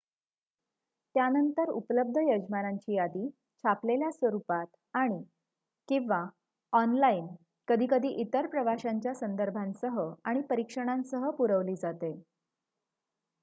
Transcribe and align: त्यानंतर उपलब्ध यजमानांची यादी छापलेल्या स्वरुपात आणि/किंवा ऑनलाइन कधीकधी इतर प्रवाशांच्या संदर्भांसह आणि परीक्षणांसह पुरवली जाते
त्यानंतर 1.15 1.69
उपलब्ध 1.71 2.17
यजमानांची 2.19 2.95
यादी 2.95 3.27
छापलेल्या 3.63 4.09
स्वरुपात 4.11 4.65
आणि/किंवा 4.93 6.23
ऑनलाइन 6.73 7.27
कधीकधी 7.67 8.09
इतर 8.21 8.47
प्रवाशांच्या 8.47 9.13
संदर्भांसह 9.15 10.01
आणि 10.25 10.41
परीक्षणांसह 10.41 11.29
पुरवली 11.29 11.75
जाते 11.75 12.11